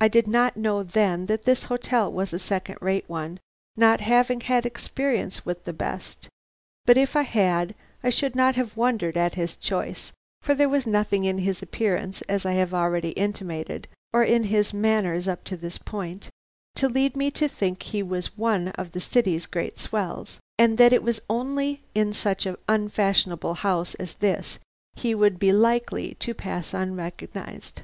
I 0.00 0.06
did 0.06 0.28
not 0.28 0.56
know 0.56 0.84
then 0.84 1.26
that 1.26 1.42
this 1.42 1.64
hotel 1.64 2.12
was 2.12 2.32
a 2.32 2.38
second 2.38 2.78
rate 2.80 3.08
one, 3.08 3.40
not 3.76 4.00
having 4.00 4.42
had 4.42 4.64
experience 4.64 5.44
with 5.44 5.64
the 5.64 5.72
best, 5.72 6.28
but 6.86 6.96
if 6.96 7.16
I 7.16 7.22
had, 7.22 7.74
I 8.04 8.08
should 8.08 8.36
not 8.36 8.54
have 8.54 8.76
wondered 8.76 9.16
at 9.16 9.34
his 9.34 9.56
choice, 9.56 10.12
for 10.42 10.54
there 10.54 10.68
was 10.68 10.86
nothing 10.86 11.24
in 11.24 11.38
his 11.38 11.60
appearance, 11.60 12.22
as 12.28 12.46
I 12.46 12.52
have 12.52 12.72
already 12.72 13.08
intimated, 13.18 13.88
or 14.12 14.22
in 14.22 14.44
his 14.44 14.72
manners 14.72 15.26
up 15.26 15.42
to 15.46 15.56
this 15.56 15.76
point, 15.76 16.30
to 16.76 16.88
lead 16.88 17.16
me 17.16 17.28
to 17.32 17.48
think 17.48 17.82
he 17.82 18.00
was 18.00 18.38
one 18.38 18.68
of 18.78 18.92
the 18.92 19.00
city's 19.00 19.46
great 19.46 19.80
swells, 19.80 20.38
and 20.56 20.78
that 20.78 20.92
it 20.92 21.02
was 21.02 21.20
only 21.28 21.82
in 21.96 22.12
such 22.12 22.46
an 22.46 22.54
unfashionable 22.68 23.54
house 23.54 23.96
as 23.96 24.14
this 24.14 24.60
he 24.94 25.16
would 25.16 25.36
be 25.40 25.50
likely 25.50 26.14
to 26.20 26.32
pass 26.32 26.72
unrecognized. 26.72 27.82